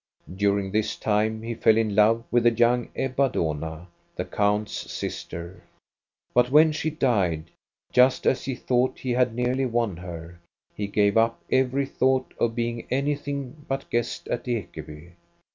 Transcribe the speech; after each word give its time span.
During 0.35 0.71
this 0.71 0.95
time 0.95 1.43
he 1.43 1.53
fell 1.53 1.77
in 1.77 1.93
love 1.93 2.23
with 2.31 2.41
the 2.45 2.49
young 2.51 2.89
Ebba 2.95 3.29
Dohna, 3.29 3.85
the 4.15 4.25
count's 4.25 4.91
sister; 4.91 5.61
but 6.33 6.49
when 6.49 6.71
she 6.71 6.89
died, 6.89 7.51
just 7.93 8.25
as 8.25 8.45
he 8.45 8.55
thought 8.55 8.97
he 8.97 9.11
had 9.11 9.35
nearly 9.35 9.67
won 9.67 9.97
her, 9.97 10.39
he 10.73 10.87
gave 10.87 11.17
up 11.17 11.39
every 11.51 11.85
thought 11.85 12.33
of 12.39 12.55
being 12.55 12.87
anything 12.89 13.63
but 13.69 13.91
guest 13.91 14.27
at 14.29 14.45
Ekeby. 14.47 15.11